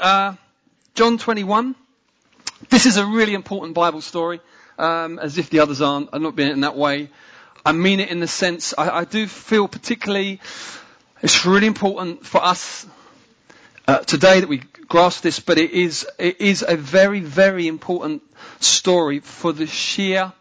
[0.00, 0.34] uh,
[0.94, 1.74] John 21.
[2.68, 4.40] This is a really important Bible story,
[4.78, 6.08] um, as if the others aren't.
[6.12, 7.10] I'm not being it in that way.
[7.64, 10.40] I mean it in the sense, I, I do feel particularly,
[11.22, 12.86] it's really important for us
[13.86, 18.22] uh, today that we grasp this, but it is, it is a very, very important
[18.60, 20.32] story for the sheer,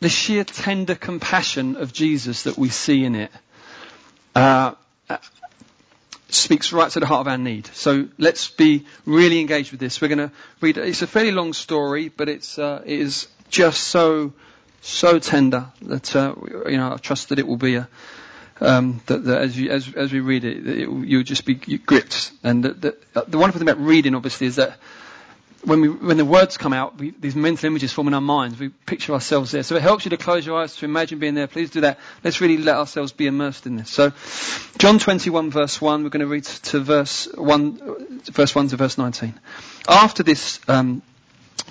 [0.00, 3.30] the sheer tender compassion of Jesus that we see in it.
[4.34, 4.74] Uh,
[6.36, 7.66] speaks right to the heart of our need.
[7.68, 10.00] So let's be really engaged with this.
[10.00, 10.78] We're going to read.
[10.78, 14.32] It's a fairly long story, but it's uh, it is just so
[14.80, 16.34] so tender that uh,
[16.68, 17.88] you know I trust that it will be a
[18.60, 22.32] um, that, that, as you as as we read it, it you'll just be gripped.
[22.42, 22.72] And the,
[23.12, 24.78] the, the wonderful thing about reading, obviously, is that
[25.66, 28.58] when we, when the words come out, we, these mental images form in our minds.
[28.58, 29.64] We picture ourselves there.
[29.64, 31.48] So it helps you to close your eyes to imagine being there.
[31.48, 31.98] Please do that.
[32.22, 33.90] Let's really let ourselves be immersed in this.
[33.90, 34.12] So,
[34.78, 38.96] John 21 verse 1, we're going to read to verse 1, verse 1 to verse
[38.96, 39.34] 19.
[39.88, 41.02] After this, um,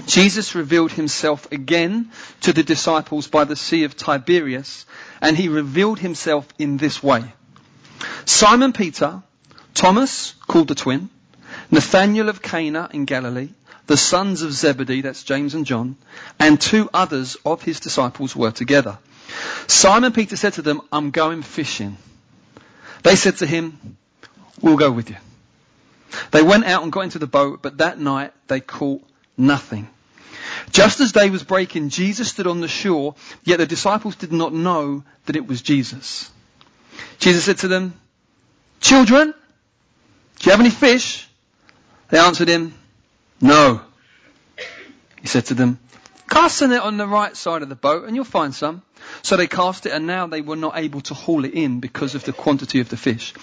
[0.08, 4.86] Jesus revealed himself again to the disciples by the Sea of Tiberias,
[5.22, 7.24] and he revealed himself in this way.
[8.26, 9.24] Simon Peter,
[9.74, 11.09] Thomas, called the twin,
[11.72, 13.50] Nathanael of Cana in Galilee,
[13.88, 15.95] the sons of Zebedee, that's James and John,
[16.39, 18.97] and two others of his disciples were together.
[19.67, 21.97] Simon Peter said to them, I'm going fishing.
[23.03, 23.97] They said to him,
[24.61, 25.17] We'll go with you.
[26.31, 29.03] They went out and got into the boat, but that night they caught
[29.38, 29.89] nothing.
[30.72, 34.53] Just as day was breaking, Jesus stood on the shore, yet the disciples did not
[34.53, 36.31] know that it was Jesus.
[37.19, 38.00] Jesus said to them,
[38.80, 39.33] Children,
[40.39, 41.28] do you have any fish?
[42.09, 42.73] They answered him,
[43.41, 43.81] no.
[45.22, 45.80] He said to them,
[46.30, 48.81] Cast the net on the right side of the boat and you'll find some.
[49.22, 52.16] So they cast it and now they were not able to haul it in because
[52.16, 53.33] of the quantity of the fish.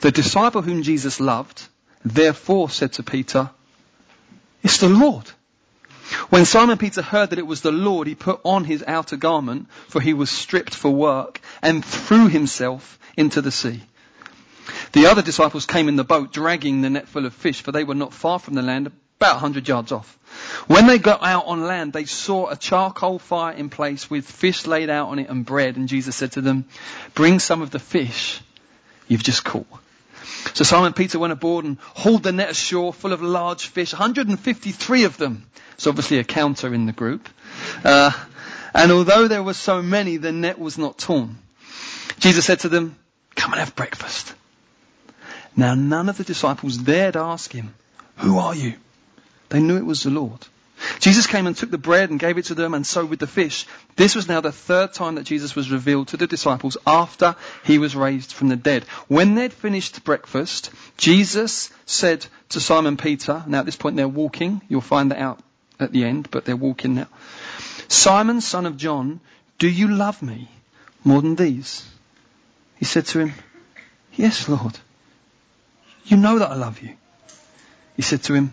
[0.00, 1.66] The disciple whom Jesus loved
[2.04, 3.50] therefore said to Peter,
[4.62, 5.30] It's the Lord.
[6.28, 9.68] When Simon Peter heard that it was the Lord, he put on his outer garment,
[9.88, 13.82] for he was stripped for work, and threw himself into the sea.
[14.92, 17.84] The other disciples came in the boat, dragging the net full of fish, for they
[17.84, 20.18] were not far from the land, about 100 yards off.
[20.66, 24.66] When they got out on land, they saw a charcoal fire in place with fish
[24.66, 25.76] laid out on it and bread.
[25.76, 26.66] And Jesus said to them,
[27.14, 28.40] bring some of the fish
[29.08, 29.66] you've just caught.
[30.54, 35.04] So Simon Peter went aboard and hauled the net ashore full of large fish, 153
[35.04, 35.48] of them.
[35.74, 37.28] It's obviously a counter in the group.
[37.84, 38.10] Uh,
[38.74, 41.38] and although there were so many, the net was not torn.
[42.18, 42.96] Jesus said to them,
[43.34, 44.34] come and have breakfast.
[45.56, 47.74] Now none of the disciples dared ask him,
[48.16, 48.74] who are you?
[49.48, 50.46] They knew it was the Lord.
[51.00, 53.26] Jesus came and took the bread and gave it to them and so with the
[53.26, 53.66] fish.
[53.96, 57.34] This was now the third time that Jesus was revealed to the disciples after
[57.64, 58.84] he was raised from the dead.
[59.08, 64.60] When they'd finished breakfast, Jesus said to Simon Peter, now at this point they're walking,
[64.68, 65.40] you'll find that out
[65.80, 67.08] at the end, but they're walking now.
[67.88, 69.20] Simon, son of John,
[69.58, 70.50] do you love me
[71.04, 71.88] more than these?
[72.76, 73.32] He said to him,
[74.12, 74.78] yes, Lord.
[76.04, 76.94] You know that I love you.
[77.96, 78.52] He said to him,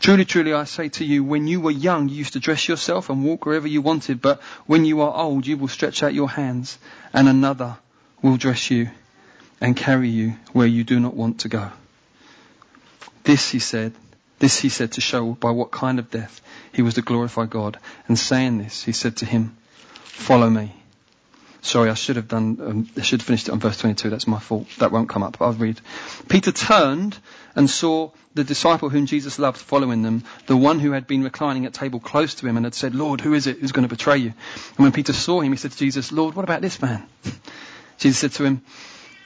[0.00, 3.10] Truly, truly, I say to you, when you were young, you used to dress yourself
[3.10, 6.30] and walk wherever you wanted, but when you are old, you will stretch out your
[6.30, 6.78] hands
[7.12, 7.76] and another
[8.22, 8.90] will dress you
[9.60, 11.70] and carry you where you do not want to go.
[13.24, 13.92] This, he said,
[14.38, 16.40] this he said to show by what kind of death
[16.72, 17.78] he was to glorify God.
[18.06, 19.56] And saying this, he said to him,
[19.94, 20.74] follow me.
[21.60, 24.10] Sorry, I should have done, um, I should have finished it on verse 22.
[24.10, 24.68] That's my fault.
[24.78, 25.40] That won't come up.
[25.40, 25.80] I'll read.
[26.28, 27.18] Peter turned
[27.56, 31.66] and saw the disciple whom Jesus loved following them, the one who had been reclining
[31.66, 33.94] at table close to him and had said, Lord, who is it who's going to
[33.94, 34.32] betray you?
[34.76, 37.04] And when Peter saw him, he said to Jesus, Lord, what about this man?
[37.98, 38.62] Jesus said to him,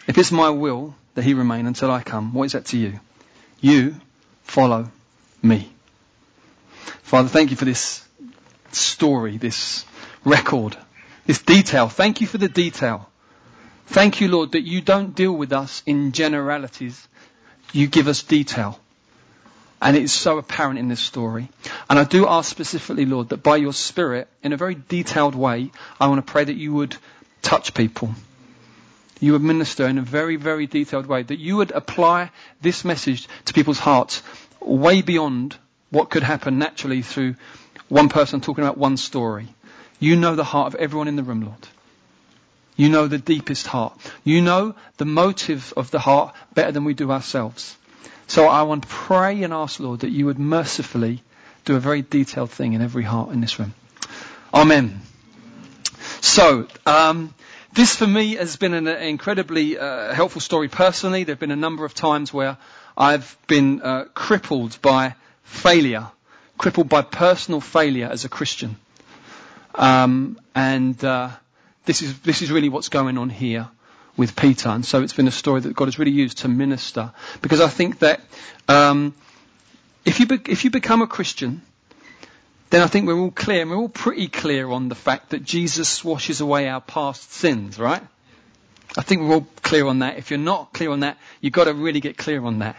[0.07, 2.99] if it's my will that he remain until I come, what is that to you?
[3.61, 3.97] You
[4.45, 4.91] follow
[5.43, 5.71] me.
[7.03, 8.07] Father, thank you for this
[8.73, 9.85] story, this
[10.25, 10.77] record
[11.27, 11.89] this detail.
[11.89, 13.09] Thank you for the detail.
[13.87, 17.07] Thank you, Lord, that you don't deal with us in generalities.
[17.73, 18.79] You give us detail.
[19.81, 21.49] And it is so apparent in this story.
[21.91, 25.73] And I do ask specifically, Lord, that by your Spirit, in a very detailed way,
[26.01, 26.97] I want to pray that you would
[27.43, 28.15] touch people.
[29.23, 32.31] you would minister in a very, very detailed way, that you would apply
[32.61, 34.21] this message to people's hearts
[34.61, 35.57] way beyond
[35.91, 37.37] what could happen naturally through
[37.89, 39.47] one person talking about one story.
[40.03, 41.69] You know the heart of everyone in the room, Lord.
[42.75, 43.97] You know the deepest heart.
[44.25, 47.77] You know the motive of the heart better than we do ourselves.
[48.27, 51.23] So I want to pray and ask, Lord, that you would mercifully
[51.65, 53.75] do a very detailed thing in every heart in this room.
[54.53, 55.03] Amen.
[56.21, 57.33] So, um,
[57.73, 61.23] this for me has been an incredibly uh, helpful story personally.
[61.23, 62.57] There have been a number of times where
[62.99, 65.15] I've been uh, crippled by
[65.45, 66.09] failure,
[66.59, 68.75] crippled by personal failure as a Christian.
[69.75, 71.31] Um, and uh,
[71.85, 73.69] this is this is really what's going on here
[74.17, 74.69] with Peter.
[74.69, 77.13] And so it's been a story that God has really used to minister.
[77.41, 78.21] Because I think that
[78.69, 79.15] um,
[80.05, 81.63] if you be- if you become a Christian,
[82.71, 85.45] then I think we're all clear, and we're all pretty clear on the fact that
[85.45, 88.03] Jesus washes away our past sins, right?
[88.97, 90.19] I think we're all clear on that.
[90.19, 92.77] If you're not clear on that, you've got to really get clear on that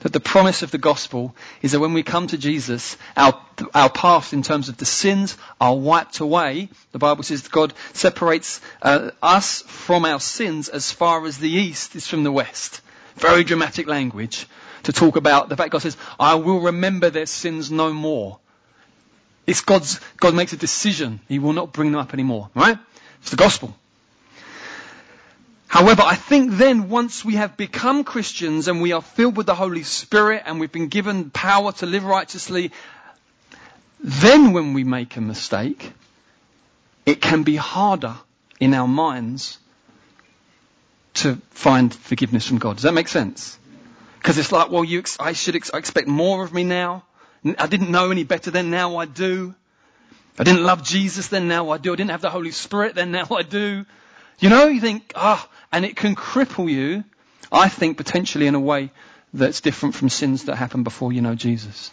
[0.00, 3.40] that the promise of the gospel is that when we come to Jesus, our,
[3.74, 6.68] our past in terms of the sins are wiped away.
[6.92, 11.96] The Bible says God separates uh, us from our sins as far as the east
[11.96, 12.80] is from the west.
[13.16, 14.46] Very dramatic language
[14.84, 18.38] to talk about the fact God says, I will remember their sins no more.
[19.46, 21.20] It's God's, God makes a decision.
[21.28, 22.78] He will not bring them up anymore, right?
[23.20, 23.76] It's the gospel.
[25.74, 29.56] However, I think then once we have become Christians and we are filled with the
[29.56, 32.70] Holy Spirit and we've been given power to live righteously,
[33.98, 35.92] then when we make a mistake,
[37.04, 38.14] it can be harder
[38.60, 39.58] in our minds
[41.14, 42.76] to find forgiveness from God.
[42.76, 43.58] Does that make sense?
[44.20, 47.02] Because it's like, well, you, I should ex- I expect more of me now.
[47.58, 49.56] I didn't know any better then, now I do.
[50.38, 51.92] I didn't love Jesus then, now I do.
[51.92, 53.84] I didn't have the Holy Spirit then, now I do.
[54.38, 57.02] You know, you think, ah, oh, and it can cripple you,
[57.50, 58.90] I think, potentially in a way
[59.32, 61.90] that's different from sins that happen before you know Jesus.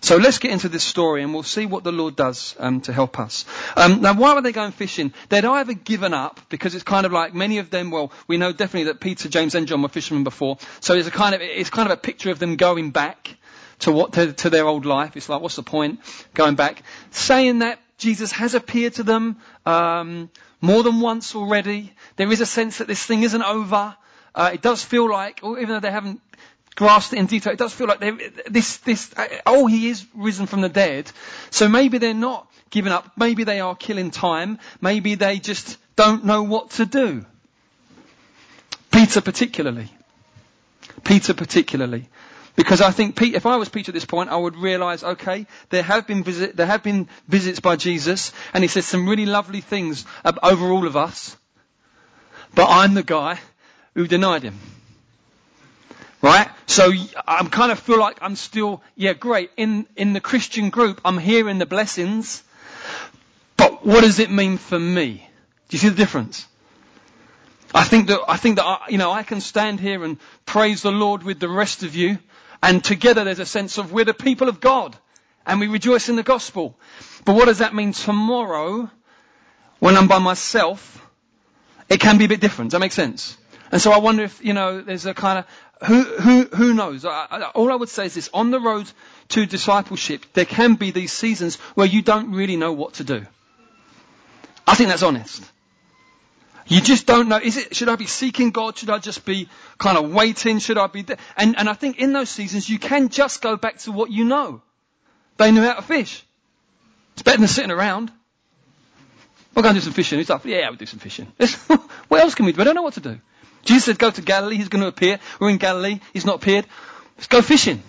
[0.00, 2.92] So let's get into this story and we'll see what the Lord does um, to
[2.92, 3.44] help us.
[3.76, 5.14] Um, now, why were they going fishing?
[5.28, 7.92] They'd either given up because it's kind of like many of them.
[7.92, 10.58] Well, we know definitely that Peter, James, and John were fishermen before.
[10.80, 13.36] So it's a kind of it's kind of a picture of them going back
[13.78, 15.16] to what to, to their old life.
[15.16, 16.00] It's like, what's the point
[16.34, 16.82] going back?
[17.12, 19.36] Saying that Jesus has appeared to them.
[19.64, 21.92] Um, more than once already.
[22.16, 23.96] There is a sense that this thing isn't over.
[24.34, 26.20] Uh, it does feel like, even though they haven't
[26.74, 28.00] grasped it in detail, it does feel like
[28.48, 31.10] this, this, uh, oh, he is risen from the dead.
[31.50, 33.12] So maybe they're not giving up.
[33.16, 34.58] Maybe they are killing time.
[34.80, 37.24] Maybe they just don't know what to do.
[38.90, 39.90] Peter particularly.
[41.04, 42.08] Peter particularly.
[42.56, 45.46] Because I think Pete, if I was Peter at this point, I would realize, okay,
[45.70, 49.26] there have been visit, there have been visits by Jesus, and he says some really
[49.26, 50.04] lovely things
[50.42, 51.36] over all of us.
[52.54, 53.40] But I'm the guy
[53.94, 54.58] who denied him.
[56.22, 56.48] Right?
[56.66, 56.92] So
[57.26, 59.50] I'm kind of feel like I'm still, yeah, great.
[59.56, 62.42] In, in the Christian group, I'm hearing the blessings.
[63.56, 65.28] But what does it mean for me?
[65.68, 66.46] Do you see the difference?
[67.74, 70.82] I think that, I think that, I, you know, I can stand here and praise
[70.82, 72.18] the Lord with the rest of you.
[72.62, 74.96] And together there's a sense of we're the people of God
[75.46, 76.78] and we rejoice in the gospel.
[77.24, 78.90] But what does that mean tomorrow
[79.78, 81.00] when I'm by myself?
[81.88, 82.70] It can be a bit different.
[82.70, 83.36] Does that make sense?
[83.70, 87.04] And so I wonder if, you know, there's a kind of, who, who, who knows?
[87.04, 88.90] I, I, all I would say is this, on the road
[89.30, 93.26] to discipleship, there can be these seasons where you don't really know what to do.
[94.66, 95.42] I think that's honest.
[96.66, 97.36] You just don't know.
[97.36, 98.78] Is it, should I be seeking God?
[98.78, 100.58] Should I just be kind of waiting?
[100.58, 103.56] Should I be, de- and, and I think in those seasons you can just go
[103.56, 104.62] back to what you know.
[105.36, 106.24] They knew how to fish.
[107.12, 108.10] It's better than sitting around.
[109.54, 110.18] We'll go and do some fishing.
[110.18, 111.26] He's like, yeah, we'll do some fishing.
[112.08, 112.60] what else can we do?
[112.60, 113.20] I don't know what to do.
[113.62, 114.56] Jesus said, go to Galilee.
[114.56, 115.20] He's going to appear.
[115.38, 116.00] We're in Galilee.
[116.12, 116.66] He's not appeared.
[117.16, 117.82] Let's go fishing.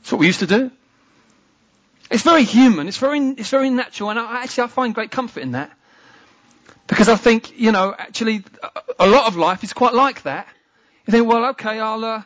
[0.00, 0.70] That's what we used to do.
[2.10, 2.88] It's very human.
[2.88, 4.10] It's very, it's very natural.
[4.10, 5.70] And I, actually, I find great comfort in that.
[6.88, 8.42] Because I think, you know, actually,
[8.98, 10.48] a lot of life is quite like that.
[11.06, 12.22] You think, well, okay, I'll, uh,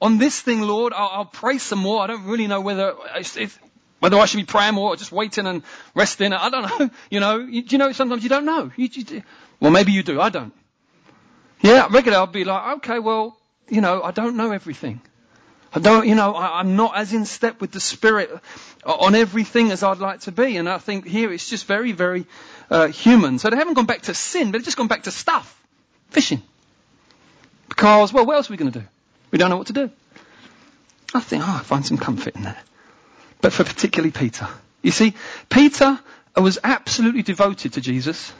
[0.00, 2.02] on this thing, Lord, I'll, I'll, pray some more.
[2.02, 3.58] I don't really know whether, if,
[3.98, 5.62] whether I should be praying more or just waiting and
[5.94, 6.32] resting.
[6.32, 6.90] I don't know.
[7.10, 8.70] You know, you, you know, sometimes you don't know.
[8.76, 9.22] You, you,
[9.60, 10.20] well, maybe you do.
[10.20, 10.52] I don't.
[11.60, 13.36] Yeah, regularly I'll be like, okay, well,
[13.68, 15.00] you know, I don't know everything.
[15.74, 18.30] I don't, you know, I, am not as in step with the Spirit
[18.86, 20.56] on everything as I'd like to be.
[20.56, 22.26] And I think here it's just very, very
[22.70, 23.40] uh, human.
[23.40, 25.60] So they haven't gone back to sin, but they've just gone back to stuff.
[26.10, 26.42] Fishing.
[27.68, 28.86] Because, well, what else are we going to do?
[29.32, 29.90] We don't know what to do.
[31.12, 32.64] I think, oh, I find some comfort in that.
[33.40, 34.48] But for particularly Peter.
[34.80, 35.14] You see,
[35.48, 35.98] Peter
[36.36, 38.32] was absolutely devoted to Jesus.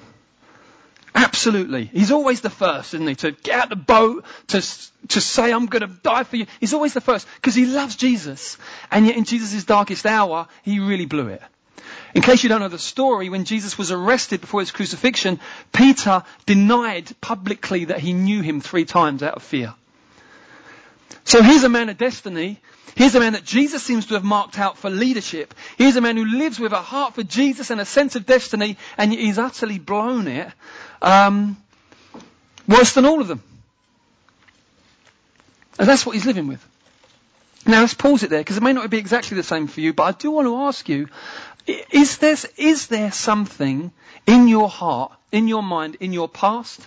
[1.24, 1.86] Absolutely.
[1.86, 3.14] He's always the first, isn't he?
[3.16, 4.60] To get out the boat, to,
[5.08, 6.46] to say, I'm going to die for you.
[6.60, 8.58] He's always the first because he loves Jesus.
[8.90, 11.42] And yet in Jesus' darkest hour, he really blew it.
[12.14, 15.40] In case you don't know the story, when Jesus was arrested before his crucifixion,
[15.72, 19.74] Peter denied publicly that he knew him three times out of fear.
[21.22, 22.60] So here's a man of destiny.
[22.96, 25.54] Here's a man that Jesus seems to have marked out for leadership.
[25.76, 28.76] Here's a man who lives with a heart for Jesus and a sense of destiny,
[28.96, 30.48] and he's utterly blown it.
[31.02, 31.56] Um,
[32.68, 33.42] worse than all of them.
[35.78, 36.64] And that's what he's living with.
[37.66, 39.92] Now let's pause it there because it may not be exactly the same for you,
[39.92, 41.08] but I do want to ask you,
[41.66, 43.90] is there, is there something
[44.26, 46.86] in your heart, in your mind, in your past,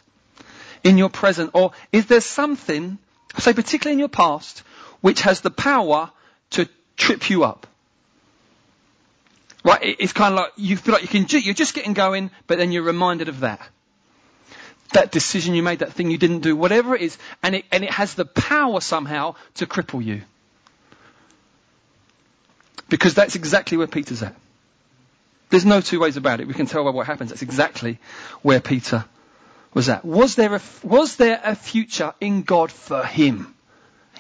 [0.84, 3.00] in your present, or is there something,
[3.38, 4.60] say particularly in your past,
[5.02, 6.12] which has the power
[6.52, 7.68] to trip you up?
[9.64, 9.96] Right?
[10.00, 12.72] It's kind of like you feel like you can, you're just getting going, but then
[12.72, 13.68] you're reminded of that.
[14.94, 17.84] That decision you made, that thing you didn't do, whatever it is, and it, and
[17.84, 20.22] it has the power somehow to cripple you.
[22.88, 24.36] Because that's exactly where Peter's at.
[25.50, 26.48] There's no two ways about it.
[26.48, 27.32] We can tell by what happens.
[27.32, 28.00] That's exactly
[28.42, 29.04] where Peter
[29.74, 30.06] was at.
[30.06, 33.54] Was there a, was there a future in God for him?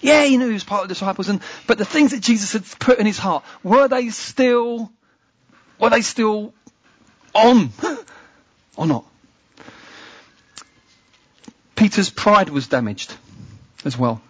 [0.01, 2.53] Yeah, he knew he was part of the disciples, and, but the things that Jesus
[2.53, 4.91] had put in his heart, were they still,
[5.79, 6.53] were they still
[7.33, 7.71] on?
[8.75, 9.05] or not?
[11.75, 13.15] Peter's pride was damaged
[13.85, 14.21] as well.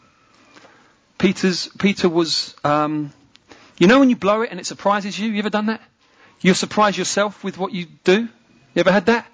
[1.17, 3.11] Peter's, Peter was, um,
[3.77, 5.31] you know when you blow it and it surprises you?
[5.31, 5.81] You ever done that?
[6.41, 8.21] You surprise yourself with what you do?
[8.21, 9.25] You ever had that?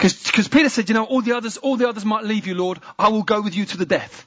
[0.00, 2.78] Because Peter said, you know, all the others, all the others might leave you, Lord.
[2.98, 4.26] I will go with you to the death.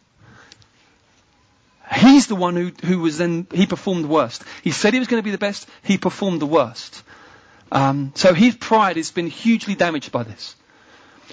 [1.92, 4.44] He's the one who, who was then, he performed the worst.
[4.64, 5.68] He said he was going to be the best.
[5.84, 7.04] He performed the worst.
[7.72, 10.56] Um, so his pride has been hugely damaged by this.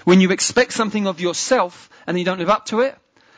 [0.05, 2.97] When you expect something of yourself and you don't live up to it,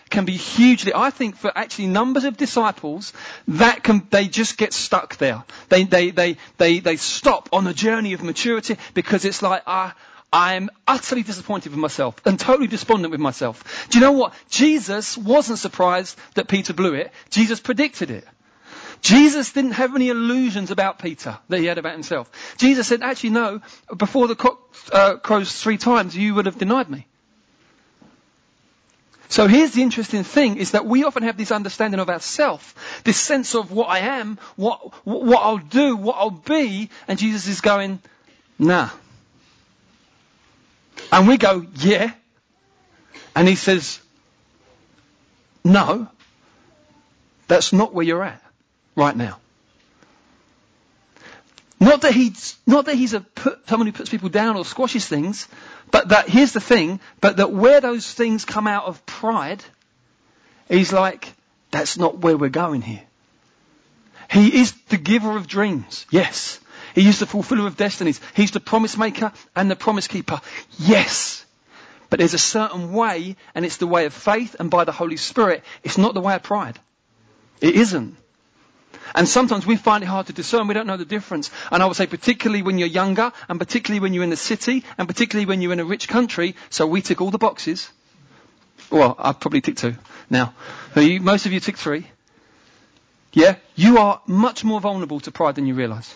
[0.10, 3.14] can be hugely, I think for actually numbers of disciples,
[3.50, 5.44] that can, they just get stuck there.
[5.70, 9.96] They, they, they, they, they stop on the journey of maturity because it's like, ah,
[10.34, 13.88] I'm utterly disappointed with myself and totally despondent with myself.
[13.90, 14.34] Do you know what?
[14.50, 17.12] Jesus wasn't surprised that Peter blew it.
[17.30, 18.26] Jesus predicted it.
[19.02, 22.32] Jesus didn't have any illusions about Peter that he had about himself.
[22.58, 23.62] Jesus said, actually no,
[23.96, 24.60] before the cock
[24.92, 27.06] uh, crows three times, you would have denied me.
[29.30, 33.18] So here's the interesting thing is that we often have this understanding of ourself, this
[33.18, 37.62] sense of what I am, what, what I'll do, what I'll be, and Jesus is
[37.62, 38.00] going,
[38.58, 38.90] nah.
[41.14, 42.12] And we go, yeah.
[43.36, 44.00] And he says,
[45.64, 46.08] no,
[47.48, 48.42] that's not where you're at
[48.96, 49.38] right now.
[51.80, 55.08] Not that he's, not that he's a put, someone who puts people down or squashes
[55.08, 55.48] things,
[55.92, 59.64] but that, here's the thing, but that where those things come out of pride,
[60.68, 61.32] he's like,
[61.70, 63.04] that's not where we're going here.
[64.32, 66.08] He is the giver of dreams.
[66.10, 66.60] Yes.
[66.94, 68.22] He is the fulfiller of destinies.
[68.36, 70.42] He's the promise maker and the promise keeper.
[70.78, 71.46] Yes.
[72.10, 75.18] But there's a certain way, and it's the way of faith and by the Holy
[75.18, 75.64] Spirit.
[75.84, 76.80] It's not the way of pride.
[77.60, 78.18] It isn't.
[79.16, 80.68] And sometimes we find it hard to discern.
[80.68, 81.52] We don't know the difference.
[81.72, 84.84] And I would say particularly when you're younger, and particularly when you're in the city,
[84.98, 86.56] and particularly when you're in a rich country.
[86.70, 87.90] So we tick all the boxes.
[88.90, 89.96] Well, I've probably ticked two
[90.30, 90.54] now.
[90.96, 92.08] You, most of you tick three.
[93.34, 93.56] Yeah?
[93.76, 96.16] You are much more vulnerable to pride than you realize.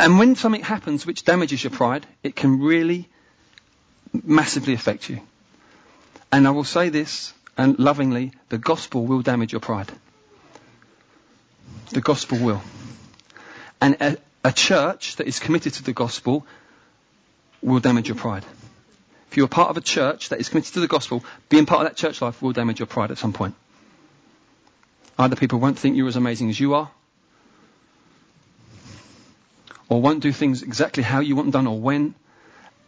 [0.00, 3.06] And when something happens which damages your pride, it can really
[4.24, 5.20] massively affect you.
[6.32, 9.92] And I will say this, and lovingly, the gospel will damage your pride.
[11.90, 12.62] The gospel will.
[13.82, 16.46] And a, a church that is committed to the gospel
[17.60, 18.46] will damage your pride.
[19.30, 21.88] If you're part of a church that is committed to the gospel, being part of
[21.88, 23.54] that church life will damage your pride at some point.
[25.18, 26.90] Either people won't think you're as amazing as you are,
[29.90, 32.14] or won't do things exactly how you want them done or when,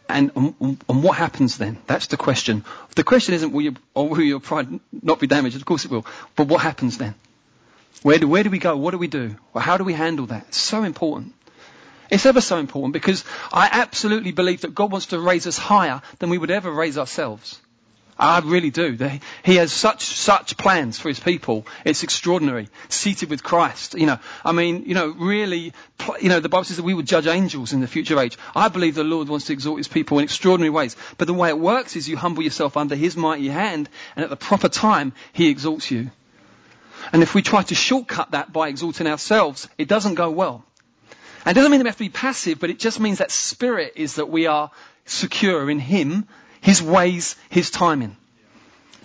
[0.09, 0.55] and, and,
[0.89, 1.77] and, what happens then?
[1.85, 2.65] That's the question.
[2.95, 5.55] The question isn't will, you, or will your pride not be damaged?
[5.55, 6.05] Of course it will.
[6.35, 7.15] But what happens then?
[8.01, 8.75] Where do, where do we go?
[8.75, 9.35] What do we do?
[9.53, 10.45] Well, how do we handle that?
[10.49, 11.33] It's so important.
[12.09, 16.01] It's ever so important because I absolutely believe that God wants to raise us higher
[16.19, 17.59] than we would ever raise ourselves.
[18.23, 18.97] I really do.
[19.43, 21.67] He has such, such plans for his people.
[21.83, 22.69] It's extraordinary.
[22.87, 23.95] Seated with Christ.
[23.95, 25.73] You know, I mean, you know, really,
[26.21, 28.37] you know, the Bible says that we would judge angels in the future age.
[28.55, 30.95] I believe the Lord wants to exalt his people in extraordinary ways.
[31.17, 34.29] But the way it works is you humble yourself under his mighty hand and at
[34.29, 36.09] the proper time he exalts you.
[37.11, 40.63] And if we try to shortcut that by exalting ourselves, it doesn't go well.
[41.45, 43.93] And it doesn't mean we have to be passive, but it just means that spirit
[43.97, 44.71] is that we are
[45.05, 46.29] secure in Him,
[46.63, 48.17] His ways, His timing.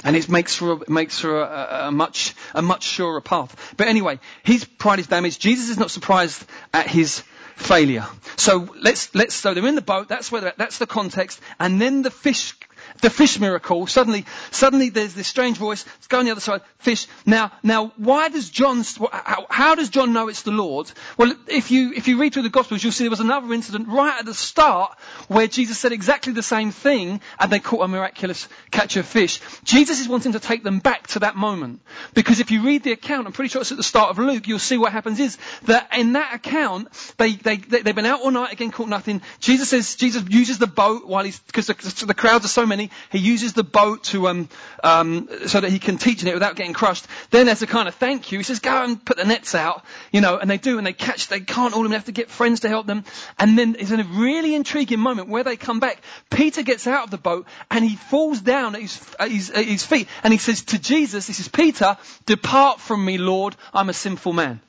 [0.04, 3.74] And it makes for, a, makes for a, a, much, a much surer path.
[3.76, 5.40] But anyway, his pride is damaged.
[5.40, 7.24] Jesus is not surprised at his
[7.56, 8.06] failure.
[8.36, 12.02] So let's, let's, so they're in the boat, that's where that's the context, and then
[12.02, 12.54] the fish
[13.00, 16.62] the fish miracle, suddenly, suddenly there's this strange voice, let's go on the other side,
[16.78, 17.06] fish.
[17.24, 20.90] Now, now, why does John, how, how, does John know it's the Lord?
[21.16, 23.88] Well, if you, if you read through the Gospels, you'll see there was another incident
[23.88, 27.88] right at the start where Jesus said exactly the same thing and they caught a
[27.88, 29.40] miraculous catch of fish.
[29.64, 31.80] Jesus is wanting to take them back to that moment.
[32.14, 34.48] Because if you read the account, I'm pretty sure it's at the start of Luke,
[34.48, 38.20] you'll see what happens is that in that account, they, they, they, have been out
[38.20, 39.22] all night, again caught nothing.
[39.40, 42.87] Jesus says, Jesus uses the boat while he's, because the, the crowds are so many,
[43.10, 44.48] he uses the boat to, um,
[44.82, 47.06] um, so that he can teach in it without getting crushed.
[47.30, 49.84] Then as a kind of thank you, he says, go and put the nets out,
[50.12, 52.04] you know, and they do, and they catch, they can't all of them, they have
[52.06, 53.04] to get friends to help them.
[53.38, 56.00] And then it's a really intriguing moment where they come back.
[56.30, 59.64] Peter gets out of the boat and he falls down at his, at his, at
[59.64, 63.88] his feet and he says to Jesus, this is Peter, depart from me, Lord, I'm
[63.88, 64.60] a sinful man.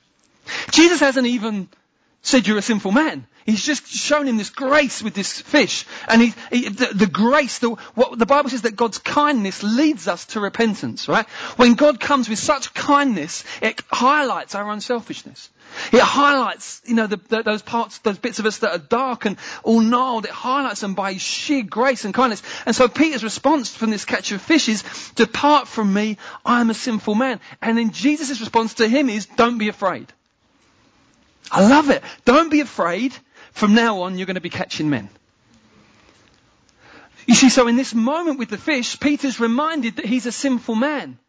[0.72, 1.70] Jesus hasn't even
[2.22, 3.26] said you're a sinful man.
[3.46, 5.86] He's just shown him this grace with this fish.
[6.08, 10.08] And he, he, the, the, grace, the, what the Bible says that God's kindness leads
[10.08, 11.28] us to repentance, right?
[11.56, 15.50] When God comes with such kindness, it highlights our unselfishness.
[15.92, 19.26] It highlights, you know, the, the, those parts, those bits of us that are dark
[19.26, 20.26] and all gnarled.
[20.26, 22.44] It highlights them by sheer grace and kindness.
[22.66, 24.84] And so Peter's response from this catch of fish is,
[25.16, 27.40] depart from me, I am a sinful man.
[27.62, 30.12] And then Jesus' response to him is, don't be afraid.
[31.52, 32.04] I love it.
[32.26, 33.14] Don't be afraid.
[33.52, 35.10] From now on, you're going to be catching men.
[37.26, 40.76] You see, so in this moment with the fish, Peter's reminded that he's a sinful
[40.76, 41.20] man.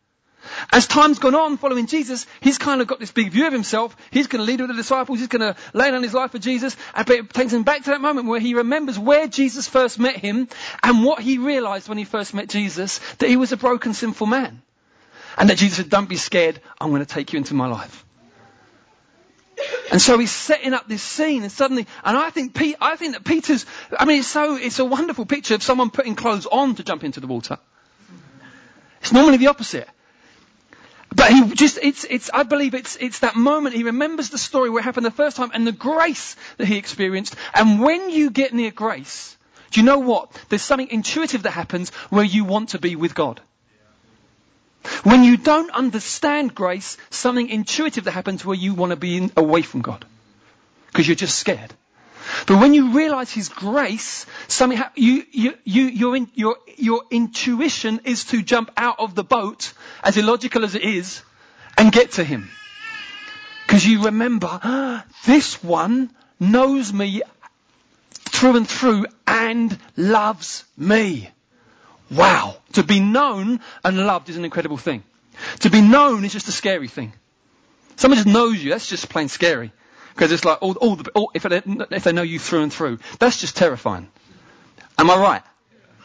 [0.73, 3.95] As time's gone on following Jesus, he's kind of got this big view of himself.
[4.11, 5.19] He's going to lead with the disciples.
[5.19, 6.77] He's going to lay down his life for Jesus.
[6.95, 10.17] And it takes him back to that moment where he remembers where Jesus first met
[10.17, 10.49] him
[10.83, 14.27] and what he realized when he first met Jesus, that he was a broken, sinful
[14.27, 14.63] man.
[15.37, 16.61] And that Jesus said, don't be scared.
[16.81, 18.05] I'm going to take you into my life.
[19.91, 23.15] And so he's setting up this scene and suddenly, and I think, Pete, I think
[23.15, 23.67] that Peter's,
[23.99, 27.05] I mean, it's so, it's a wonderful picture of someone putting clothes on to jump
[27.05, 27.59] into the water.
[29.01, 29.89] It's normally the opposite.
[31.15, 33.75] But he just, it's, it's, I believe it's, it's that moment.
[33.75, 36.77] He remembers the story where it happened the first time and the grace that he
[36.77, 37.35] experienced.
[37.53, 39.37] And when you get near grace,
[39.73, 40.31] do you know what?
[40.49, 43.41] There's something intuitive that happens where you want to be with God.
[45.03, 49.33] When you don't understand grace, something intuitive that happens where you want to be in,
[49.37, 50.05] away from God.
[50.89, 51.73] Because you're just scared.
[52.47, 57.03] But when you realize His grace, something ha- you, you, you, your, in, your, your
[57.11, 61.23] intuition is to jump out of the boat, as illogical as it is,
[61.77, 62.51] and get to Him.
[63.67, 67.23] Because you remember, this one knows me
[68.13, 71.31] through and through and loves me.
[72.11, 72.57] Wow.
[72.73, 75.03] To be known and loved is an incredible thing.
[75.61, 77.13] To be known is just a scary thing.
[77.97, 79.73] Someone just knows you, that's just plain scary.
[80.15, 82.73] Because it's like, all, all the, all, if, they, if they know you through and
[82.73, 84.09] through, that's just terrifying.
[84.99, 85.43] Am I right?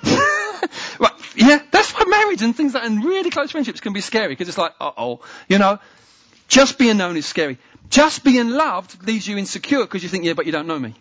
[1.00, 1.12] right?
[1.36, 4.48] Yeah, that's why marriage and things like, and really close friendships can be scary, because
[4.48, 5.80] it's like, uh oh, you know,
[6.48, 7.58] just being known is scary.
[7.90, 10.96] Just being loved leaves you insecure because you think, yeah, but you don't know me.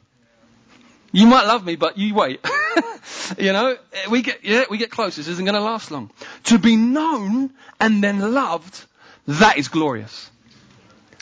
[1.12, 2.44] You might love me, but you wait.
[3.38, 3.76] you know,
[4.10, 5.16] we get, yeah, we get close.
[5.16, 6.10] This isn't going to last long.
[6.44, 8.84] To be known and then loved,
[9.26, 10.30] that is glorious.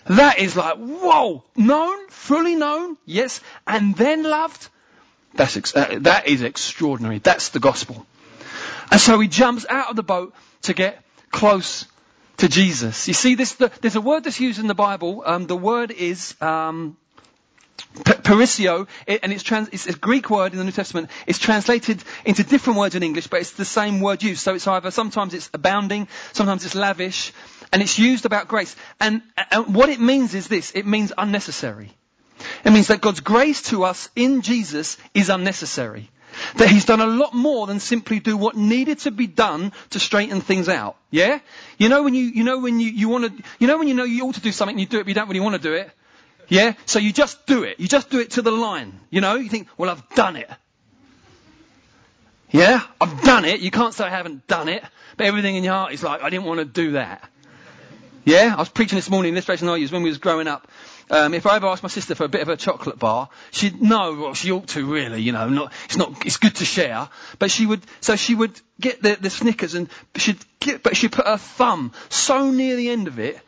[0.06, 4.68] That is like, whoa, known, fully known, yes, and then loved.
[5.34, 7.18] That's ex- uh, that is extraordinary.
[7.18, 8.04] That's the gospel.
[8.90, 11.86] And so he jumps out of the boat to get close
[12.38, 13.08] to Jesus.
[13.08, 15.22] You see, this the, there's a word that's used in the Bible.
[15.24, 16.96] Um, the word is um,
[17.94, 21.10] Perisio, and it's, trans, it's, a Greek word in the New Testament.
[21.26, 24.40] It's translated into different words in English, but it's the same word used.
[24.40, 27.32] So it's either sometimes it's abounding, sometimes it's lavish,
[27.72, 28.74] and it's used about grace.
[28.98, 31.90] And, and what it means is this: it means unnecessary.
[32.64, 36.10] It means that God's grace to us in Jesus is unnecessary.
[36.56, 40.00] That He's done a lot more than simply do what needed to be done to
[40.00, 40.96] straighten things out.
[41.10, 41.40] Yeah?
[41.78, 43.94] You know when you, you know when you, you want to, you know when you
[43.94, 45.54] know you ought to do something and you do it but you don't really want
[45.54, 45.90] to do it?
[46.48, 46.74] Yeah?
[46.86, 47.80] So you just do it.
[47.80, 49.00] You just do it to the line.
[49.10, 49.36] You know?
[49.36, 50.50] You think, well, I've done it.
[52.50, 52.82] Yeah?
[53.00, 53.60] I've done it.
[53.60, 54.84] You can't say I haven't done it.
[55.16, 57.28] But everything in your heart is like, I didn't want to do that.
[58.24, 58.54] Yeah?
[58.54, 60.68] I was preaching this morning place I used when we was growing up.
[61.10, 63.82] Um, if I ever asked my sister for a bit of a chocolate bar, she'd
[63.82, 67.08] know, well, she ought to really, you know, not, it's not, it's good to share.
[67.38, 71.12] But she would, so she would get the, the Snickers and she'd get, but she'd
[71.12, 73.38] put her thumb so near the end of it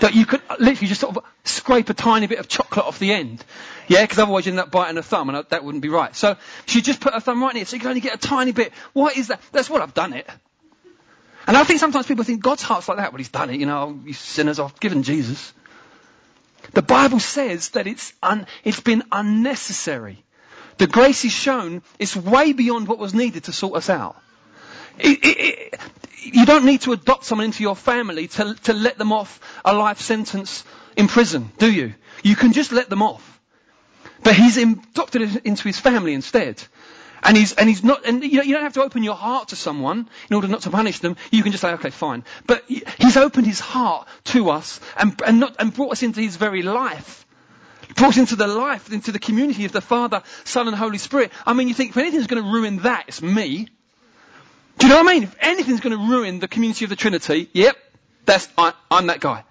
[0.00, 3.12] That you could literally just sort of scrape a tiny bit of chocolate off the
[3.12, 3.44] end.
[3.88, 6.14] Yeah, because otherwise you end up biting a thumb and that wouldn't be right.
[6.14, 6.36] So
[6.66, 8.52] she just put her thumb right in it so you can only get a tiny
[8.52, 8.72] bit.
[8.92, 9.40] What is that?
[9.52, 10.28] That's what I've done it.
[11.46, 13.12] And I think sometimes people think God's heart's like that.
[13.12, 15.54] Well, he's done it, you know, you sinners, I've given Jesus.
[16.74, 20.22] The Bible says that it's, un, it's been unnecessary.
[20.76, 24.16] The grace he's shown is way beyond what was needed to sort us out.
[25.00, 29.74] You don't need to adopt someone into your family to, to let them off a
[29.74, 30.64] life sentence
[30.96, 31.94] in prison, do you?
[32.22, 33.40] You can just let them off.
[34.22, 36.62] But he's adopted into his family instead.
[37.22, 40.08] And he's, and he's not, and you don't have to open your heart to someone
[40.30, 41.16] in order not to punish them.
[41.30, 42.24] You can just say, okay, fine.
[42.46, 46.36] But he's opened his heart to us and, and not, and brought us into his
[46.36, 47.26] very life.
[47.96, 51.32] Brought into the life, into the community of the Father, Son and Holy Spirit.
[51.46, 53.68] I mean, you think if anything's going to ruin that, it's me.
[54.78, 55.22] Do you know what I mean?
[55.24, 57.76] If anything's going to ruin the community of the Trinity, yep,
[58.24, 59.44] that's, I, I'm that guy.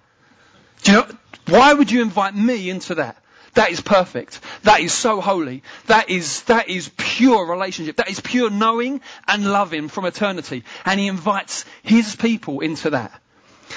[0.82, 1.06] Do you know,
[1.48, 3.22] why would you invite me into that?
[3.54, 4.40] That is perfect.
[4.62, 5.62] That is so holy.
[5.86, 7.96] That is, that is pure relationship.
[7.96, 10.64] That is pure knowing and loving from eternity.
[10.84, 13.20] And he invites his people into that.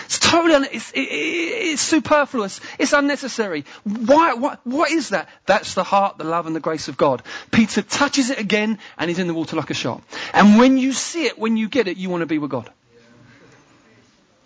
[0.06, 2.60] It's totally, un- it's, it, it's superfluous.
[2.80, 3.65] It's unnecessary.
[3.84, 5.30] Why, what, what is that?
[5.45, 7.23] That's the heart, the love and the grace of God.
[7.51, 10.01] Peter touches it again and he's in the water like a shot.
[10.34, 12.69] And when you see it, when you get it, you want to be with God.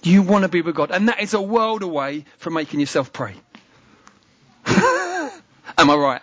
[0.03, 0.91] You want to be with God.
[0.91, 3.34] And that is a world away from making yourself pray.
[4.67, 6.21] Am I right?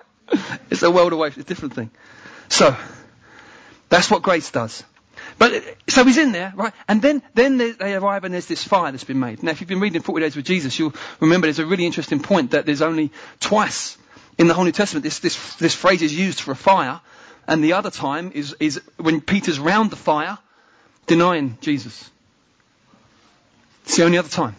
[0.71, 1.29] It's a world away.
[1.29, 1.91] It's a different thing.
[2.49, 2.77] So,
[3.89, 4.85] that's what grace does.
[5.39, 6.73] But, so he's in there, right?
[6.89, 9.43] And then, then they, they arrive and there's this fire that's been made.
[9.43, 12.21] Now, if you've been reading 40 Days with Jesus, you'll remember there's a really interesting
[12.21, 13.99] point that there's only twice
[14.39, 17.01] in the whole New Testament this, this, this phrase is used for a fire.
[17.47, 20.39] And the other time is, is when Peter's round the fire
[21.07, 22.11] denying Jesus.
[23.85, 24.55] It's the only other time.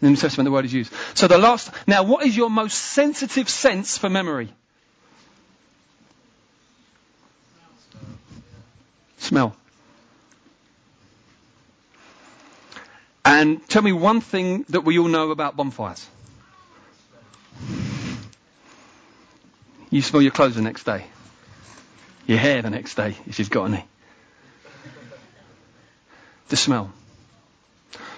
[0.00, 0.92] In the New Testament, the word is used.
[1.14, 4.48] So the last, now what is your most sensitive sense for memory?
[9.18, 9.56] Smell.
[13.34, 16.08] And tell me one thing that we all know about bonfires.
[19.90, 21.06] You smell your clothes the next day.
[22.28, 23.84] Your hair the next day, if you've got any.
[26.48, 26.92] The smell.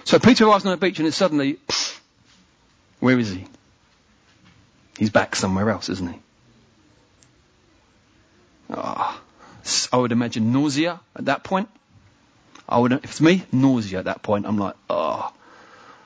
[0.03, 1.57] So Peter arrives on the beach and it's suddenly,
[2.99, 3.47] where is he?
[4.99, 6.19] He's back somewhere else, isn't he?
[8.69, 9.19] Oh,
[9.91, 11.69] I would imagine nausea at that point.
[12.67, 14.45] I would, if it's me, nausea at that point.
[14.45, 15.31] I'm like, oh,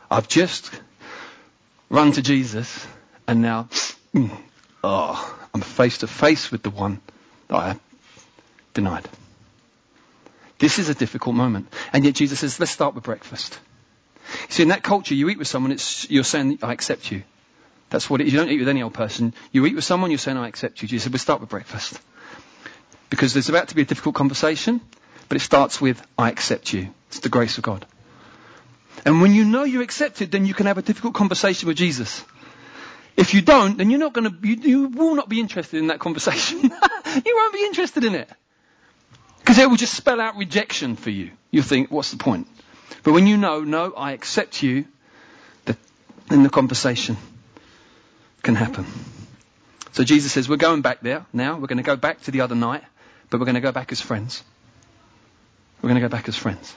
[0.10, 0.71] I've just
[1.89, 2.86] run to Jesus
[3.28, 3.67] and now,
[4.13, 4.32] mm,
[4.84, 7.02] oh, I'm face to face with the one
[7.47, 7.80] that I
[8.74, 9.08] denied.
[10.60, 11.74] This is a difficult moment.
[11.91, 13.60] And yet Jesus says, let's start with breakfast.
[14.50, 17.24] See, in that culture, you eat with someone, it's, you're saying, I accept you.
[17.89, 18.34] That's what it is.
[18.34, 19.34] You don't eat with any old person.
[19.52, 20.88] You eat with someone, you're saying, I accept you.
[20.88, 22.00] Jesus said, we'll start with breakfast.
[23.10, 24.80] Because there's about to be a difficult conversation,
[25.32, 26.94] but it starts with, I accept you.
[27.08, 27.86] It's the grace of God.
[29.06, 32.26] And when you know you're accepted, then you can have a difficult conversation with Jesus.
[33.15, 35.88] If you don't, then you're not going to, you, you will not be interested in
[35.88, 36.60] that conversation.
[36.63, 36.70] you
[37.34, 38.30] won't be interested in it.
[39.39, 41.32] Because it will just spell out rejection for you.
[41.50, 42.50] You'll think, what's the point?
[43.02, 44.84] But when you know, no, I accept you,
[45.63, 47.15] then the conversation
[48.44, 48.86] can happen.
[49.94, 51.58] So Jesus says, we're going back there now.
[51.58, 52.84] We're going to go back to the other night,
[53.30, 54.44] but we're going to go back as friends.
[55.82, 56.74] We're going to go back as friends.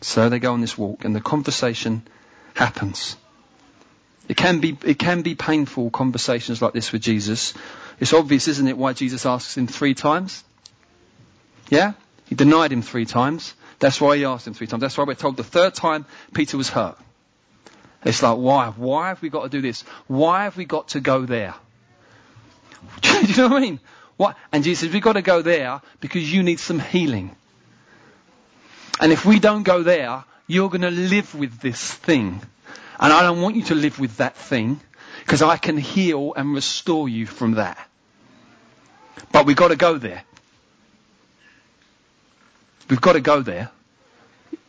[0.00, 2.02] So they go on this walk and the conversation
[2.54, 3.16] happens.
[4.28, 7.54] It can be, it can be painful conversations like this with Jesus.
[8.00, 10.42] It's obvious, isn't it, why Jesus asks him three times?
[11.68, 11.92] Yeah?
[12.26, 13.54] He denied him three times.
[13.78, 14.80] That's why he asked him three times.
[14.80, 16.96] That's why we're told the third time Peter was hurt.
[18.04, 18.68] It's like, why?
[18.68, 19.82] Why have we got to do this?
[20.06, 21.54] Why have we got to go there?
[23.02, 23.80] do you know what I mean?
[24.16, 24.36] What?
[24.52, 27.34] And Jesus says, we've got to go there because you need some healing.
[29.00, 32.40] And if we don't go there, you're going to live with this thing.
[32.98, 34.80] And I don't want you to live with that thing
[35.20, 37.78] because I can heal and restore you from that.
[39.32, 40.22] But we've got to go there.
[42.88, 43.70] We've got to go there.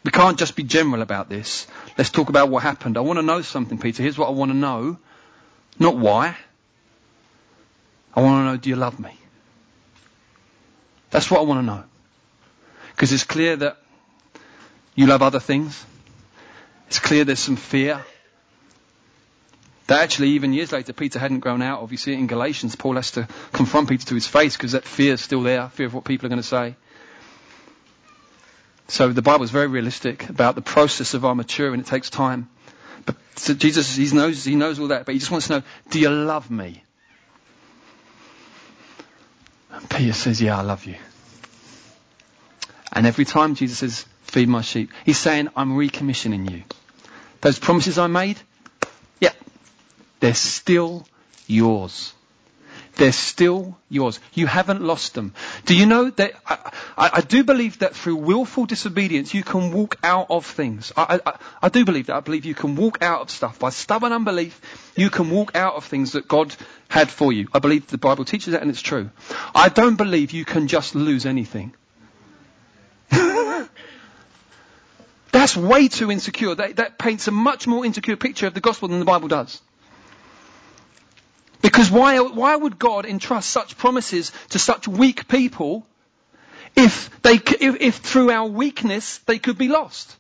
[0.04, 1.68] We can't just be general about this.
[1.98, 2.98] Let's talk about what happened.
[2.98, 4.04] I want to know something, Peter.
[4.04, 4.98] Here's what I want to know.
[5.80, 6.38] Not why.
[8.16, 9.12] I want to know, do you love me?
[11.10, 11.84] That's what I want to know.
[12.92, 13.78] Because it's clear that
[14.96, 15.86] you love other things.
[16.88, 18.04] It's clear there's some fear.
[19.88, 21.92] That actually, even years later, Peter hadn't grown out of.
[21.92, 22.76] You see it in Galatians.
[22.76, 25.70] Paul has to confront Peter to his face because that fear is still there.
[25.70, 26.76] Fear of what people are going to say.
[28.88, 31.80] So the Bible is very realistic about the process of our maturing.
[31.80, 32.50] It takes time.
[33.06, 35.64] But so Jesus, he knows, he knows all that, but he just wants to know,
[35.90, 36.84] do you love me?
[39.72, 40.96] And Peter says, yeah, I love you.
[42.92, 46.64] And every time Jesus says, feed my sheep, he's saying, I'm recommissioning you.
[47.42, 48.38] Those promises I made,
[49.20, 49.32] yeah,
[50.20, 51.08] they're still
[51.48, 52.14] yours.
[52.96, 54.20] They're still yours.
[54.34, 55.34] You haven't lost them.
[55.66, 59.72] Do you know that I, I, I do believe that through willful disobedience you can
[59.72, 60.94] walk out of things.
[60.96, 61.20] I,
[61.62, 62.16] I, do believe that.
[62.16, 63.60] I believe you can walk out of stuff.
[63.60, 64.62] By stubborn unbelief,
[64.96, 66.56] you can walk out of things that God
[66.88, 67.48] had for you.
[67.54, 69.10] I believe the Bible teaches that and it's true.
[69.54, 71.74] I don't believe you can just lose anything.
[75.46, 76.56] That's way too insecure.
[76.56, 79.62] That, that paints a much more insecure picture of the gospel than the Bible does.
[81.62, 85.86] Because why, why would God entrust such promises to such weak people
[86.76, 90.18] if they, if, if through our weakness they could be lost?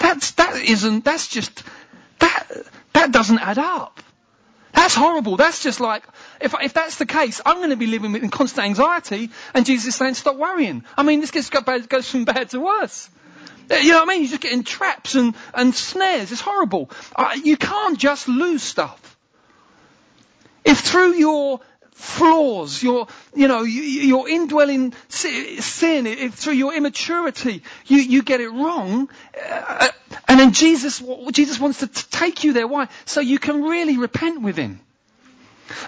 [0.00, 1.62] That's, that isn't, that's just,
[2.18, 2.48] that,
[2.94, 4.00] that doesn't add up.
[4.72, 5.36] That's horrible.
[5.36, 6.02] That's just like,
[6.40, 9.86] if, if that's the case, I'm going to be living in constant anxiety and Jesus
[9.86, 10.82] is saying stop worrying.
[10.98, 13.08] I mean, this gets, goes from bad to worse.
[13.80, 14.22] You know what I mean?
[14.22, 16.30] You're just getting traps and, and snares.
[16.30, 16.90] It's horrible.
[17.16, 19.16] Uh, you can't just lose stuff.
[20.64, 21.60] If through your
[21.92, 28.48] flaws, your, you know, your indwelling sin, if through your immaturity, you, you get it
[28.48, 29.08] wrong,
[29.50, 29.88] uh,
[30.28, 32.66] and then Jesus, Jesus wants to take you there.
[32.66, 32.88] Why?
[33.04, 34.80] So you can really repent with Him.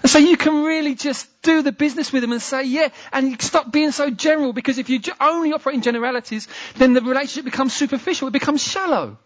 [0.01, 3.41] And so you can really just do the business with them and say, yeah, and
[3.41, 7.73] stop being so general because if you only operate in generalities, then the relationship becomes
[7.73, 8.27] superficial.
[8.27, 9.17] It becomes shallow.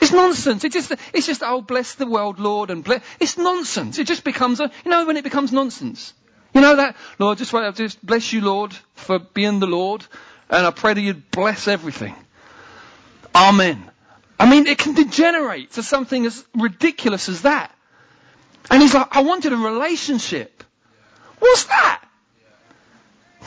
[0.00, 0.64] It's nonsense.
[0.64, 3.02] It just, it's just, oh, bless the world, Lord, and bless.
[3.20, 3.98] It's nonsense.
[3.98, 6.12] It just becomes a, you know, when it becomes nonsense.
[6.52, 10.06] You know that, Lord, just, just bless you, Lord, for being the Lord,
[10.48, 12.14] and I pray that you'd bless everything.
[13.34, 13.90] Amen.
[14.38, 17.74] I mean, it can degenerate to something as ridiculous as that.
[18.70, 20.64] And he's like, I wanted a relationship.
[21.38, 22.02] What's that?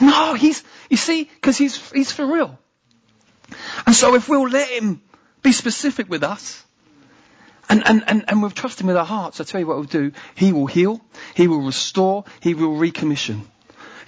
[0.00, 2.58] No, he's, you see, because he's, he's for real.
[3.86, 5.02] And so if we'll let him
[5.42, 6.64] be specific with us.
[7.68, 9.40] And, and, and, and we'll trust Him with our hearts.
[9.40, 10.12] I tell you what He'll do.
[10.34, 11.00] He will heal.
[11.34, 12.24] He will restore.
[12.40, 13.42] He will recommission.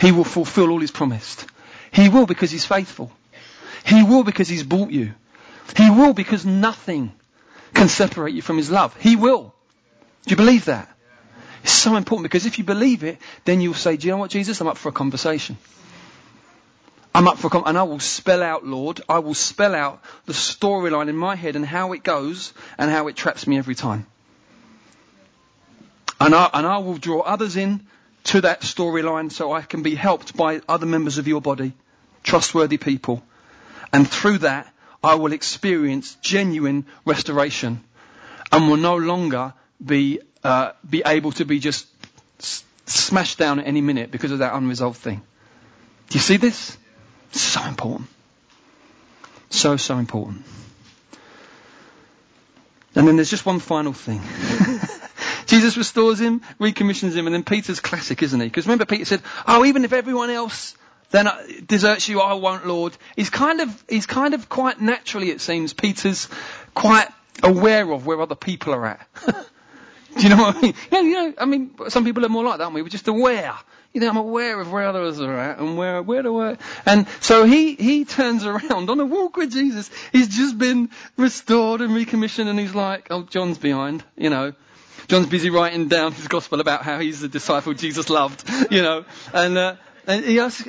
[0.01, 1.47] He will fulfill all He's promised.
[1.93, 3.13] He will because He's faithful.
[3.85, 5.13] He will because He's bought you.
[5.77, 7.13] He will because nothing
[7.75, 8.97] can separate you from His love.
[8.97, 9.55] He will.
[10.25, 10.89] Do you believe that?
[11.63, 14.31] It's so important because if you believe it, then you'll say, do you know what,
[14.31, 14.61] Jesus?
[14.61, 15.59] I'm up for a conversation.
[17.15, 20.03] I'm up for, a con- and I will spell out, Lord, I will spell out
[20.27, 23.75] the storyline in my head and how it goes and how it traps me every
[23.75, 24.07] time.
[26.21, 27.87] And I, and I will draw others in
[28.25, 31.73] to that storyline so I can be helped by other members of your body,
[32.23, 33.23] trustworthy people.
[33.93, 37.83] And through that, I will experience genuine restoration
[38.53, 41.87] and will no longer be, uh, be able to be just
[42.87, 45.23] smashed down at any minute because of that unresolved thing.
[46.09, 46.77] Do you see this?
[47.33, 48.09] So important.
[49.51, 50.45] So, so important.
[52.95, 54.21] And then there's just one final thing.
[55.47, 58.47] Jesus restores him, recommissions him, and then Peter's classic, isn't he?
[58.47, 60.75] Because remember Peter said, oh, even if everyone else
[61.11, 61.29] then
[61.67, 62.97] deserts you, I won't, Lord.
[63.17, 66.29] He's kind of, he's kind of quite naturally, it seems, Peter's
[66.75, 67.09] quite
[67.43, 69.07] aware of where other people are at.
[70.17, 70.75] Do you know what I mean?
[70.91, 72.83] Yeah, you know, I mean, some people are more like that, aren't we?
[72.83, 73.55] We're just aware
[73.93, 77.09] you know, I'm aware of where others are at and where, where do I, and
[77.21, 79.91] so he, he turns around on a walk with Jesus.
[80.13, 84.53] He's just been restored and recommissioned and he's like, oh, John's behind, you know.
[85.09, 89.05] John's busy writing down his gospel about how he's the disciple Jesus loved, you know,
[89.33, 89.75] and, uh,
[90.07, 90.69] and he asks,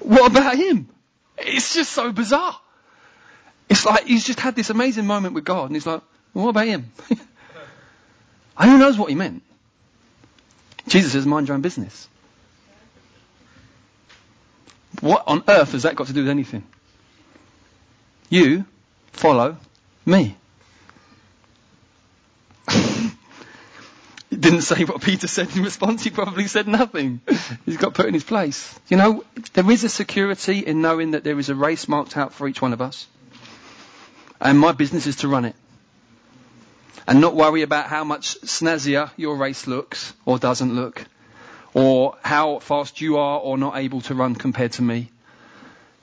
[0.00, 0.90] what about him?
[1.38, 2.58] It's just so bizarre.
[3.70, 6.02] It's like he's just had this amazing moment with God and he's like,
[6.34, 6.92] well, what about him?
[8.60, 9.42] and who knows what he meant?
[10.86, 12.08] Jesus says, mind your own business.
[15.00, 16.64] What on earth has that got to do with anything?
[18.28, 18.66] You
[19.12, 19.56] follow
[20.04, 20.36] me.
[24.30, 26.04] He didn't say what Peter said in response.
[26.04, 27.20] He probably said nothing.
[27.66, 28.78] He's got put in his place.
[28.88, 32.32] You know, there is a security in knowing that there is a race marked out
[32.32, 33.08] for each one of us.
[34.40, 35.56] And my business is to run it.
[37.06, 41.04] And not worry about how much snazzier your race looks or doesn't look
[41.74, 45.10] or how fast you are or not able to run compared to me.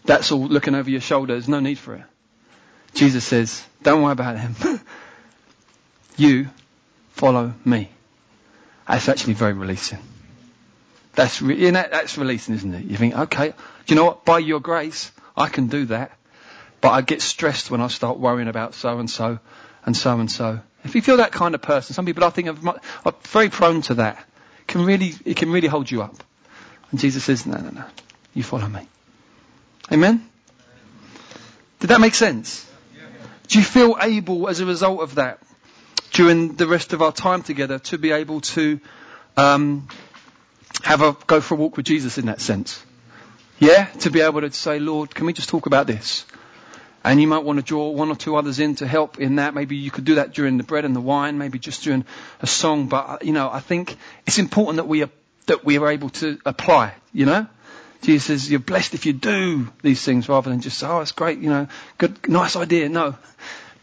[0.05, 1.33] That's all looking over your shoulder.
[1.33, 2.03] There's no need for it.
[2.93, 4.55] Jesus says, don't worry about him.
[6.17, 6.49] you
[7.11, 7.89] follow me.
[8.87, 9.99] That's actually very releasing.
[11.13, 12.85] That's, re- that's releasing, isn't it?
[12.85, 13.55] You think, okay, do
[13.87, 14.23] you know what?
[14.23, 16.11] By your grace, I can do that.
[16.81, 19.39] but I get stressed when I start worrying about so and so
[19.87, 20.59] and so and so.
[20.83, 23.81] If you feel that kind of person, some people I think are, are very prone
[23.83, 24.23] to that.
[24.59, 26.23] It can really, it can really hold you up.
[26.91, 27.85] And Jesus says, no, no, no,
[28.33, 28.87] you follow me.
[29.91, 30.29] Amen?
[31.79, 32.69] Did that make sense?
[33.47, 35.39] Do you feel able as a result of that
[36.11, 38.81] during the rest of our time together to be able to
[39.37, 39.87] um,
[40.83, 42.83] have a go for a walk with Jesus in that sense?
[43.59, 46.25] Yeah, to be able to say, Lord, can we just talk about this?
[47.07, 49.53] And you might want to draw one or two others in to help in that.
[49.53, 52.03] Maybe you could do that during the bread and the wine, maybe just during
[52.41, 52.87] a song.
[52.87, 55.09] But, you know, I think it's important that we are,
[55.45, 57.47] that we are able to apply, you know?
[58.01, 61.39] Jesus says, you're blessed if you do these things rather than just oh, it's great,
[61.39, 61.67] you know,
[61.97, 62.89] good, nice idea.
[62.89, 63.15] No,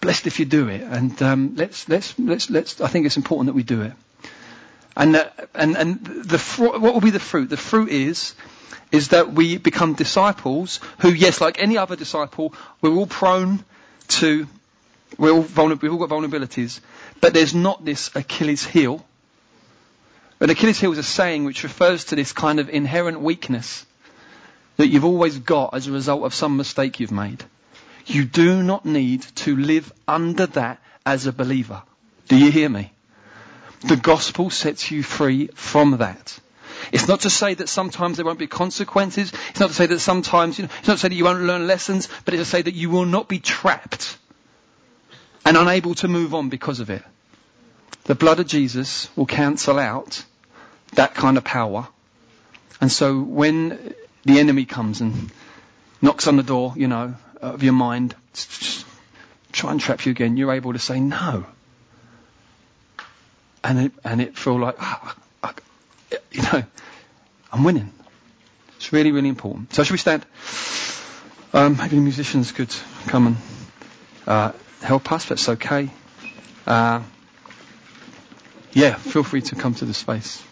[0.03, 0.83] blessed if you do it.
[0.83, 3.95] And, um, let's, let's, let's, let's, I think it's important that we do it.
[4.97, 7.51] And, uh, and, and the, fr- what will be the fruit?
[7.51, 8.35] The fruit is,
[8.93, 13.65] is that we become disciples who, yes, like any other disciple, we're all prone
[14.09, 14.47] to,
[15.19, 16.81] we're all vulnerable, we've all got vulnerabilities,
[17.21, 19.05] but there's not this Achilles heel.
[20.39, 23.85] But Achilles heel is a saying which refers to this kind of inherent weakness
[24.77, 27.45] that you've always got as a result of some mistake you've made.
[28.07, 31.83] You do not need to live under that as a believer.
[32.29, 32.93] Do you hear me?
[33.85, 36.39] The gospel sets you free from that.
[36.93, 39.33] It's not to say that sometimes there won't be consequences.
[39.51, 41.43] It's not to say that sometimes, you know, it's not to say that you won't
[41.43, 44.19] learn lessons, but it's to say that you will not be trapped
[45.45, 47.03] and unable to move on because of it.
[48.05, 50.25] The blood of Jesus will cancel out
[50.95, 51.89] that kind of power.
[52.81, 53.95] And so when
[54.25, 55.31] the enemy comes and
[56.01, 58.15] knocks on the door, you know, of your mind,
[59.53, 61.47] try and trap you again, you're able to say no.
[63.65, 65.15] And it, and it feel like, oh,
[66.31, 66.63] you know,
[67.53, 67.91] I'm winning.
[68.77, 69.73] It's really, really important.
[69.73, 70.25] So should we stand?
[71.55, 72.75] Um, maybe musicians could
[73.07, 73.37] come and
[74.27, 75.25] uh, help us.
[75.27, 75.89] That's okay.
[76.67, 77.03] Uh,
[78.73, 80.43] yeah, feel free to come to the space.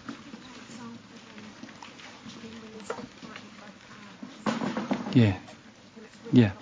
[5.13, 5.37] Yeah.
[6.33, 6.53] Yeah.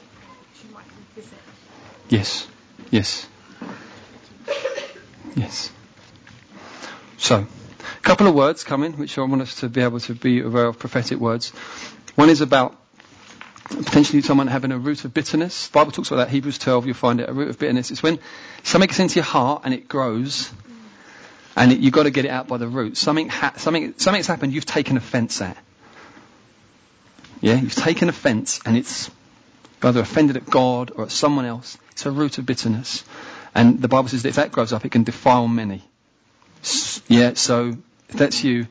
[2.08, 2.48] Yes.
[2.90, 3.28] Yes.
[7.30, 10.40] So, a couple of words coming, which I want us to be able to be
[10.40, 11.50] aware of prophetic words.
[12.16, 12.76] One is about
[13.68, 15.68] potentially someone having a root of bitterness.
[15.68, 16.30] The Bible talks about that.
[16.30, 17.28] Hebrews 12, you'll find it.
[17.28, 17.92] A root of bitterness.
[17.92, 18.18] It's when
[18.64, 20.50] something gets into your heart and it grows,
[21.54, 22.96] and it, you've got to get it out by the root.
[22.96, 24.52] Something, ha- something, something's happened.
[24.52, 25.56] You've taken offence at.
[27.40, 29.08] Yeah, you've taken offence and it's
[29.84, 31.78] either offended at God or at someone else.
[31.92, 33.04] It's a root of bitterness.
[33.54, 35.84] And the Bible says that if that grows up, it can defile many.
[37.08, 37.76] Yeah, so
[38.08, 38.66] if that's you,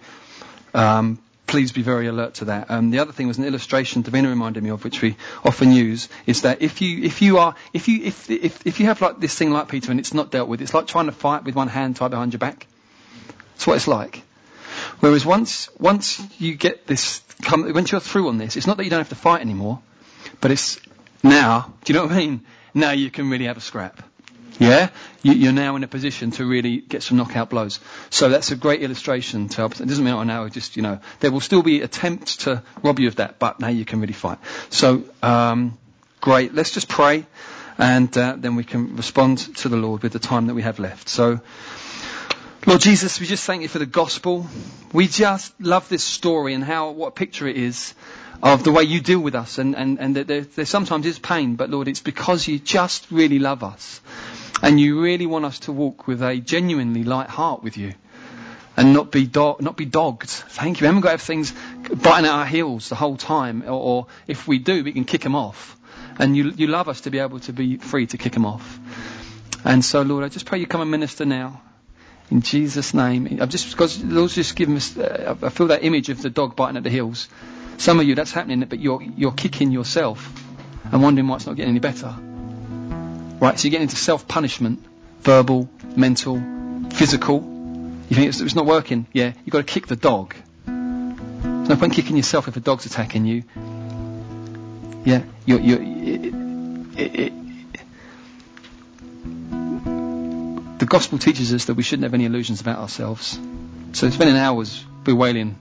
[0.73, 2.69] um, please be very alert to that.
[2.69, 6.08] Um, the other thing was an illustration Davina reminded me of, which we often use,
[6.28, 9.19] is that if you if you are if you if if if you have like
[9.19, 11.56] this thing like Peter and it's not dealt with, it's like trying to fight with
[11.56, 12.67] one hand tied behind your back.
[13.54, 14.23] That's what it's like.
[14.99, 18.84] Whereas once once you get this, come, once you're through on this, it's not that
[18.84, 19.80] you don't have to fight anymore,
[20.41, 20.80] but it's
[21.23, 21.73] now.
[21.84, 22.41] Do you know what I mean?
[22.73, 24.04] Now you can really have a scrap.
[24.60, 24.89] Yeah?
[25.22, 27.80] You, are now in a position to really get some knockout blows.
[28.10, 29.80] So that's a great illustration to help.
[29.80, 33.00] It doesn't mean, oh, now just, you know, there will still be attempts to rob
[33.00, 34.38] you of that, but now you can really fight.
[34.69, 35.78] So, um,
[36.22, 36.54] great.
[36.54, 37.26] Let's just pray
[37.78, 40.80] and uh, then we can respond to the Lord with the time that we have
[40.80, 41.08] left.
[41.08, 41.39] So,
[42.67, 44.45] Lord Jesus, we just thank you for the gospel.
[44.91, 47.93] We just love this story and how, what a picture it is
[48.43, 51.19] of the way you deal with us and, and, and that there, there sometimes is
[51.19, 54.02] pain, but Lord, it's because you just really love us.
[54.62, 57.93] And you really want us to walk with a genuinely light heart with you.
[58.76, 60.30] And not be, do- not be dogged.
[60.30, 60.86] Thank you.
[60.86, 61.54] We haven't got to have things
[61.93, 63.63] biting at our heels the whole time.
[63.63, 65.78] Or, or if we do, we can kick them off.
[66.17, 68.80] And you, you love us to be able to be free to kick them off.
[69.65, 71.62] And so, Lord, I just pray you come and minister now.
[72.32, 73.39] In Jesus' name.
[73.41, 76.56] I've just, because Lord's just given us, uh, I feel that image of the dog
[76.56, 77.28] biting at the heels.
[77.78, 80.32] Some of you, that's happening, but you're, you're kicking yourself
[80.91, 82.15] and wondering why it's not getting any better.
[83.39, 84.84] Right, so you get into self-punishment,
[85.21, 86.41] verbal, mental,
[86.91, 87.39] physical.
[88.10, 89.08] You think it's, it's not working?
[89.13, 90.36] Yeah, you've got to kick the dog.
[90.66, 93.43] There's no point kicking yourself if a dog's attacking you.
[95.05, 96.26] Yeah, you're, you're, it,
[96.99, 97.34] it, it,
[100.80, 103.39] the gospel teaches us that we shouldn't have any illusions about ourselves.
[103.93, 105.57] So spending hours bewailing,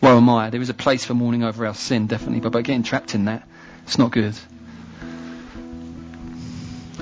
[0.00, 2.62] woe am I, there is a place for mourning over our sin, definitely, but by
[2.62, 3.48] getting trapped in that,
[3.84, 4.36] it's not good.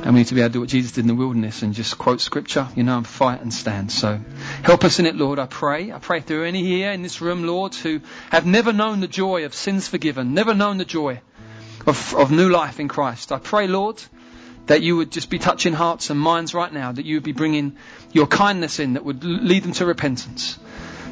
[0.07, 1.75] And we need to be able to do what Jesus did in the wilderness and
[1.75, 3.91] just quote scripture, you know, and fight and stand.
[3.91, 4.21] So
[4.63, 5.91] help us in it, Lord, I pray.
[5.91, 8.01] I pray if there are any here in this room, Lord, who
[8.31, 11.21] have never known the joy of sins forgiven, never known the joy
[11.89, 13.33] of, of new life in Christ.
[13.33, 14.01] I pray, Lord,
[14.67, 17.33] that you would just be touching hearts and minds right now, that you would be
[17.33, 17.77] bringing
[18.13, 20.57] your kindness in that would lead them to repentance.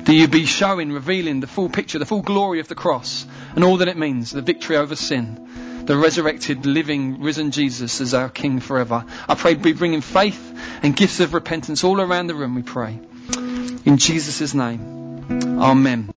[0.05, 3.27] That you'd be showing, revealing the full picture, the full glory of the cross
[3.57, 5.49] and all that it means, the victory over sin,
[5.87, 9.05] the resurrected, living, risen Jesus as our King forever.
[9.29, 12.99] I pray be bringing faith and gifts of repentance all around the room, we pray.
[13.85, 15.61] In Jesus' name.
[15.61, 16.11] Amen.